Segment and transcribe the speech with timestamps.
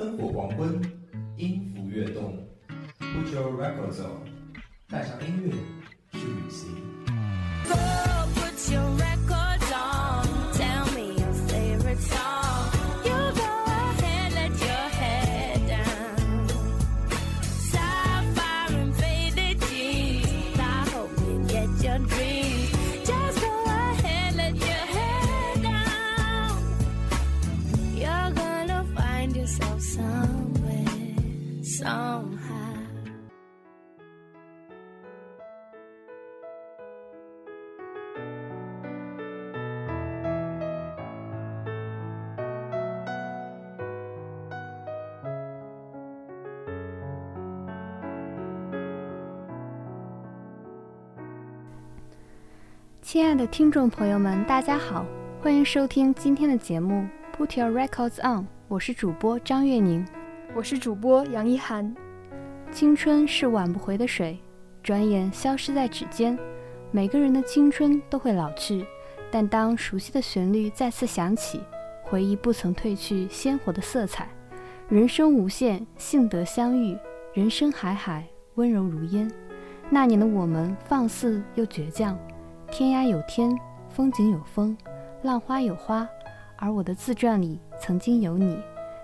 [0.00, 0.80] 灯火黄昏，
[1.36, 2.48] 音符跃动
[2.98, 4.24] ，Put your records on，
[4.88, 5.50] 带上音乐
[6.18, 6.89] 去旅行。
[53.12, 55.04] 亲爱的听众朋友们，大家好，
[55.42, 57.04] 欢迎收听今天的节目
[57.36, 60.06] 《Put Your Records On》，我是主播张月宁。
[60.54, 61.92] 我是主播杨一涵。
[62.70, 64.38] 青春是挽不回的水，
[64.80, 66.38] 转眼消失在指尖。
[66.92, 68.86] 每个人的青春都会老去，
[69.28, 71.60] 但当熟悉的旋律再次响起，
[72.04, 74.28] 回忆不曾褪去鲜活的色彩。
[74.88, 76.96] 人生无限，幸得相遇；
[77.34, 78.24] 人生海海，
[78.54, 79.28] 温柔如烟。
[79.88, 82.16] 那年的我们放肆又倔强，
[82.70, 84.76] 天涯有天，风景有风，
[85.22, 86.08] 浪花有花，
[86.56, 88.56] 而我的自传里曾经有你。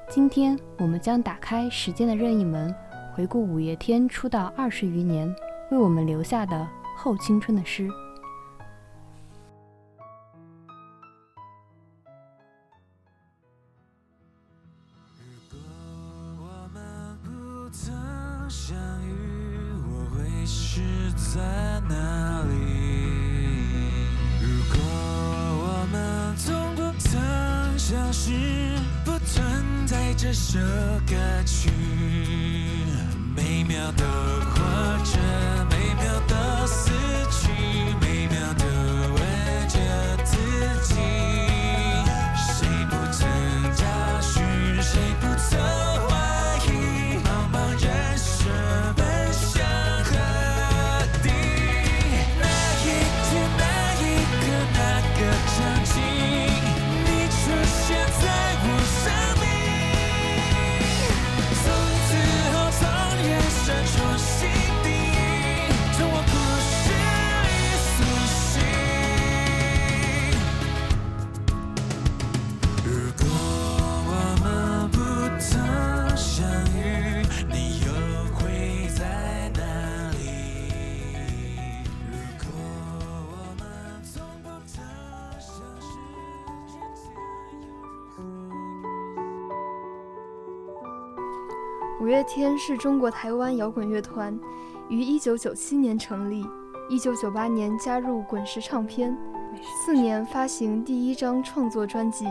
[0.09, 2.72] 今天我们将打开时间的任意门，
[3.12, 5.28] 回顾五月天出道二十余年，
[5.72, 7.91] 为我们留下的后青春的诗。
[33.92, 34.35] 每
[92.16, 92.19] 何？
[92.19, 94.41] 五月天是中国台湾摇滚乐团，
[94.88, 96.43] 于1997年成立
[96.88, 99.15] ，1998年加入滚石唱片，
[99.84, 102.25] 四年发行第一张创作专辑。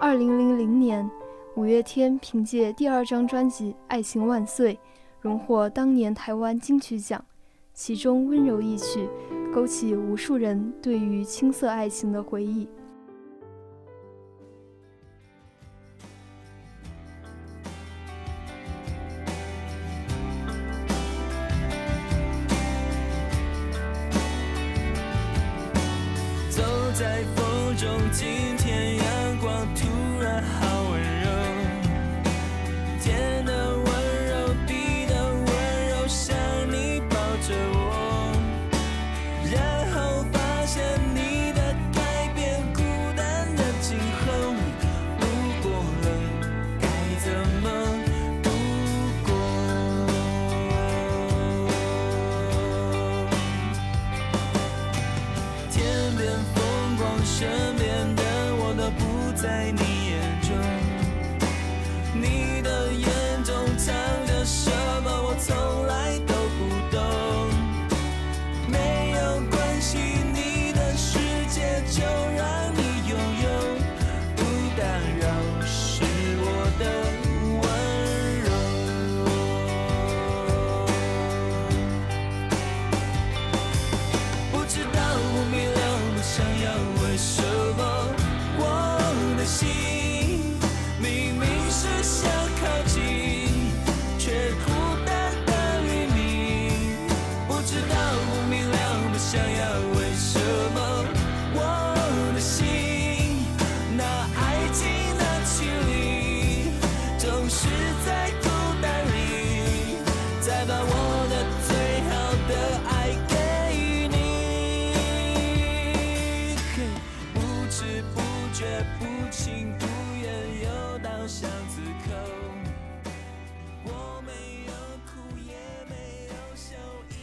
[0.00, 1.10] 2000年，
[1.56, 4.74] 五月天凭借第二张专辑《爱情万岁》，
[5.20, 7.24] 荣获当年台湾金曲奖，
[7.72, 9.08] 其中温柔一曲，
[9.52, 12.68] 勾起无数人对于青涩爱情的回忆。
[26.94, 28.63] 在风中，轻唱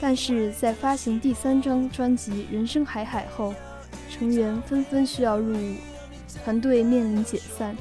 [0.03, 3.53] 但是在发行第三张专辑《人生海海》后，
[4.09, 5.75] 成员纷纷需要入伍，
[6.43, 7.77] 团队面临解散，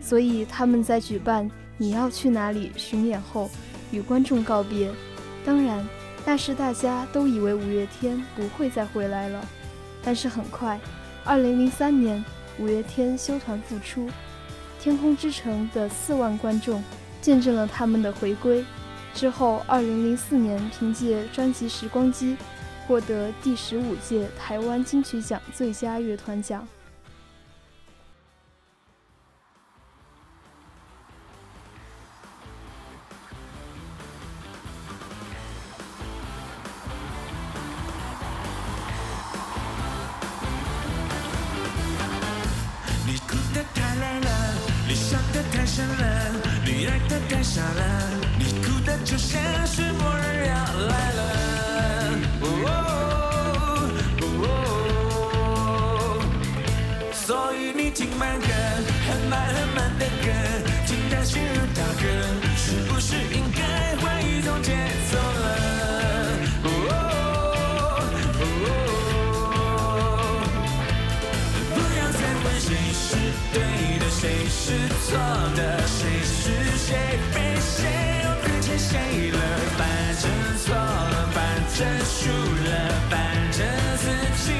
[0.00, 1.44] 所以他们在举办
[1.76, 3.50] 《你要去哪里》巡演后
[3.90, 4.90] 与观众告别。
[5.44, 5.86] 当然，
[6.24, 9.46] 那时大家都以为五月天不会再回来了，
[10.02, 10.80] 但是很快
[11.26, 12.24] ，2003年
[12.58, 14.08] 五月天休团复出，
[14.80, 16.82] 天空之城的四万观众
[17.20, 18.64] 见证了他们的回归。
[19.14, 22.34] 之后，2004年凭借专辑《时光机》
[22.86, 26.66] 获得第十五届台湾金曲奖最佳乐团奖。
[49.04, 50.54] 就像是末日要
[50.88, 51.20] 来了。
[52.40, 54.44] 哦哦哦
[57.12, 58.46] 所以你听慢歌，
[59.06, 60.26] 很慢很慢的歌，
[60.86, 62.04] 听它心如刀割，
[62.56, 63.60] 是不是应该
[63.96, 64.70] 换一种节
[65.10, 65.44] 奏了？
[66.64, 66.66] 哦
[68.38, 68.42] 哦哦
[71.74, 73.06] 不要再问谁是
[73.52, 73.56] 对
[73.98, 74.64] 的，谁是
[75.06, 75.18] 错
[75.56, 76.40] 的，谁是
[76.78, 76.88] 谁
[77.32, 77.76] 非谁
[78.24, 78.26] 又
[78.78, 79.38] 谁了？
[79.78, 79.88] 反
[80.20, 80.30] 正
[80.64, 81.40] 错了，反
[81.76, 82.70] 正输了，
[83.10, 83.18] 反
[83.52, 83.66] 正
[83.96, 84.04] 自
[84.44, 84.52] 己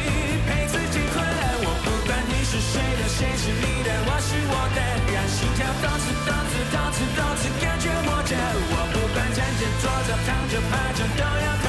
[0.46, 1.42] 陪自己快乐。
[1.64, 4.78] 我不管你是谁的，谁是你的，我是我的，
[5.12, 8.32] 让心跳动次动次动次动次，感觉活着。
[8.36, 11.61] 我不管站着、坐着、躺着、趴着，都要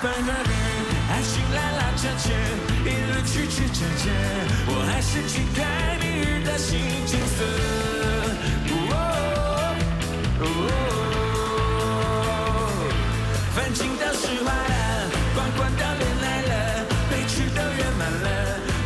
[0.00, 0.50] 分分合合，
[1.10, 2.30] 爱情拉拉扯扯，
[2.84, 4.06] 一路曲曲折折，
[4.68, 5.58] 我还是去看
[5.98, 7.42] 明日的新景色。
[8.70, 8.72] 哦
[10.40, 10.46] 哦哦
[13.56, 16.52] 反正都释怀了，关关都恋爱了，
[17.10, 18.26] 悲剧都圆满了，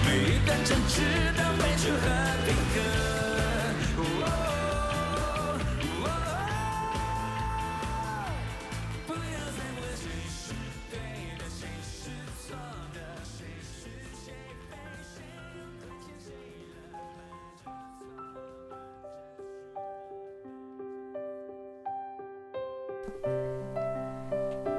[0.06, 0.96] 每一段争执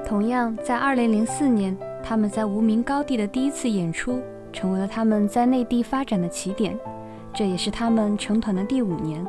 [0.06, 4.20] 同样，在2004年，他们在无名高地的第一次演出，
[4.52, 6.78] 成为了他们在内地发展的起点，
[7.32, 9.26] 这也是他们成团的第五年。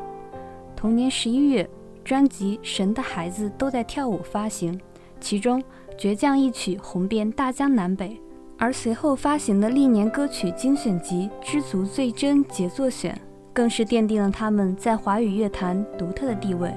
[0.76, 1.68] 同年十一月，
[2.04, 4.80] 专辑《神的孩子都在跳舞》发行，
[5.20, 5.62] 其中
[5.98, 8.20] 《倔强》一曲红遍大江南北，
[8.58, 13.14] 而随后发行的历年歌曲精选集《知足最真杰作选》，
[13.54, 16.72] 更是奠定了他们在华语乐坛独特的地位。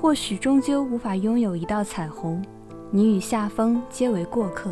[0.00, 2.42] 或许终究无法拥有一道彩虹。
[2.94, 4.70] 你与夏风皆为过客，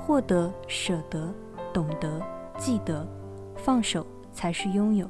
[0.00, 1.32] 获得、舍得、
[1.72, 2.20] 懂得、
[2.58, 3.06] 记得，
[3.54, 5.08] 放手才是拥有。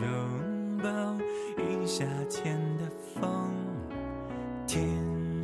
[0.00, 0.88] 拥抱
[1.58, 3.22] 一夏天的风？
[4.66, 4.82] 天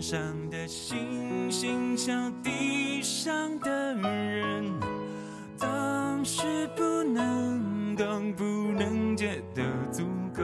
[0.01, 0.19] 上
[0.51, 4.73] 的星星笑地上的人，
[5.57, 10.43] 总是不能懂，不能觉得足够。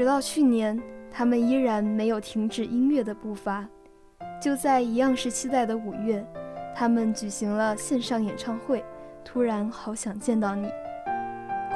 [0.00, 0.80] 直到去年，
[1.10, 3.68] 他们依然没有停止音乐的步伐。
[4.40, 6.26] 就在一样是期待的五月，
[6.74, 8.82] 他们举行了线上演唱会。
[9.22, 10.70] 突然好想见到你。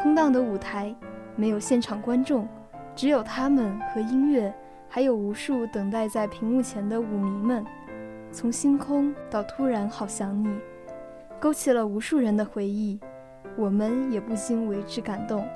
[0.00, 0.96] 空荡的舞台，
[1.36, 2.48] 没有现场观众，
[2.96, 4.50] 只有他们和音乐，
[4.88, 7.62] 还有无数等待在屏幕前的舞迷们。
[8.32, 10.48] 从星空到突然好想你，
[11.38, 12.98] 勾起了无数人的回忆，
[13.54, 15.46] 我们也不禁为之感动。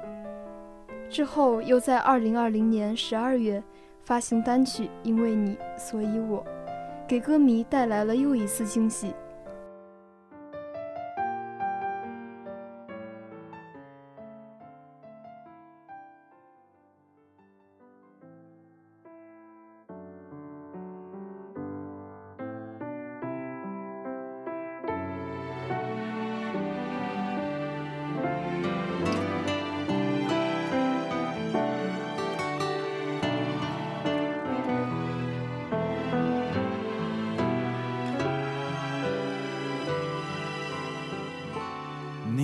[1.10, 3.62] 之后又在二零二零年十二月
[4.04, 6.44] 发行单曲《因为你，所以我》，
[7.06, 9.14] 给歌迷带来了又一次惊喜。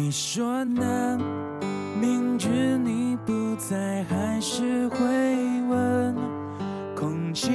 [0.04, 1.16] 你说那
[1.98, 4.98] 明知你不在，还是会
[5.66, 6.14] 问，
[6.94, 7.50] 空气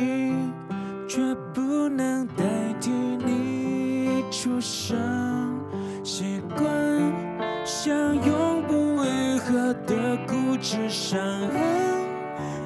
[1.07, 1.19] 却
[1.53, 2.43] 不能代
[2.81, 4.97] 替你出声，
[6.03, 6.67] 习惯
[7.63, 11.61] 像永不愈合的固执伤痕，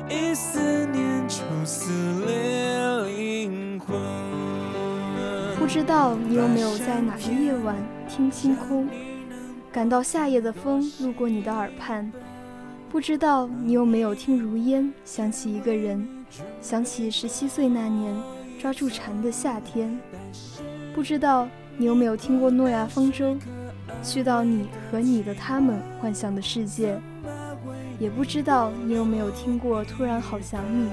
[0.10, 0.62] 一思
[0.94, 1.92] 念就撕
[2.26, 4.00] 裂灵魂。
[5.60, 7.76] 不知道你有没有在哪个夜晚
[8.08, 8.88] 听星空？
[9.74, 12.12] 感到夏夜的风路过你的耳畔，
[12.92, 16.08] 不知道你有没有听如烟想起一个人，
[16.62, 18.16] 想起十七岁那年
[18.62, 20.00] 抓住蝉的夏天。
[20.94, 23.36] 不知道你有没有听过诺亚方舟，
[24.04, 26.96] 去到你和你的他们幻想的世界。
[27.98, 30.88] 也不知道你有没有听过突然好想你，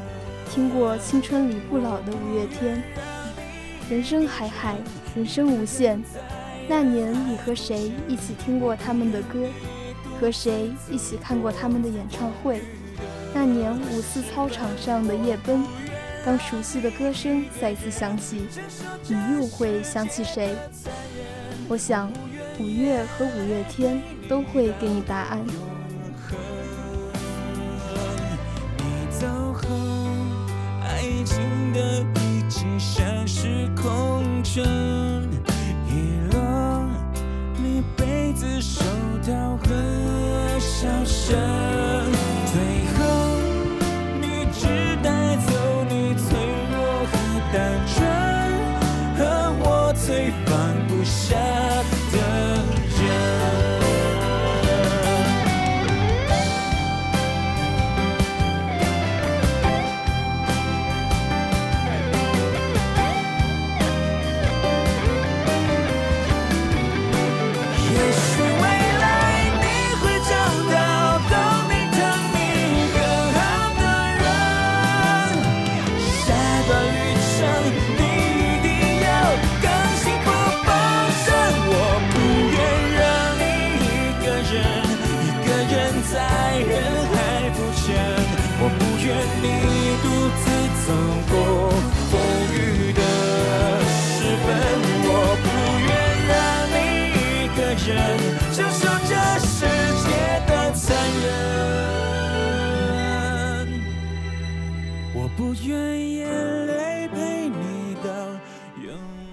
[0.50, 2.82] 听过青春里不老的五月天。
[3.90, 4.76] 人生海海，
[5.14, 6.02] 人生无限。
[6.70, 9.40] 那年你和谁一起听过他们的歌？
[10.20, 12.60] 和谁一起看过他们的演唱会？
[13.34, 15.64] 那年五四操场上的夜奔，
[16.24, 18.46] 当熟悉的歌声再次响起，
[19.08, 20.54] 你又会想起谁？
[21.68, 22.08] 我想，
[22.60, 25.44] 五月和五月天都会给你答案。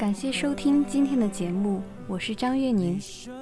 [0.07, 2.97] 感谢收听今天的节目，我是张月宁，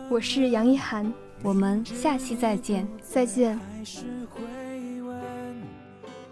[0.09, 3.59] 我是杨一涵，我们下期再见，再见。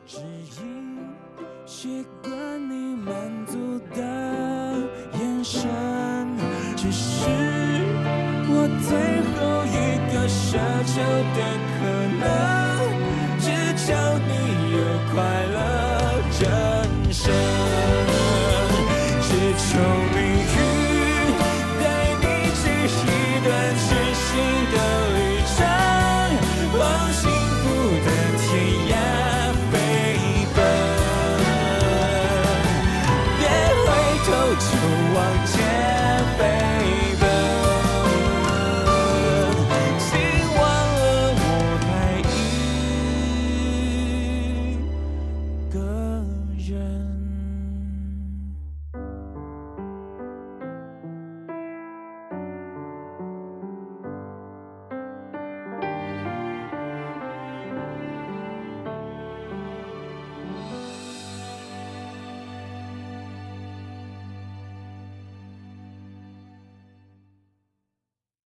[0.08, 0.18] 只
[0.58, 0.98] 因
[1.68, 2.34] 习惯
[2.68, 3.13] 你满
[3.46, 4.02] 足的
[5.20, 5.70] 眼神，
[6.75, 7.30] 只是
[8.50, 8.90] 我最
[9.38, 9.38] 后
[9.70, 9.78] 一
[10.12, 10.58] 个奢
[10.90, 10.94] 求
[11.36, 11.38] 的
[11.78, 11.86] 可
[12.18, 12.25] 能。
[13.38, 13.46] 只
[13.86, 14.32] 求你
[14.74, 14.82] 有
[15.13, 15.56] 快乐，
[16.42, 17.52] 人生。